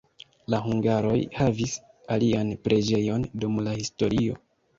[0.51, 1.75] La hungaroj havis
[2.15, 4.41] alian preĝejon dum la historio.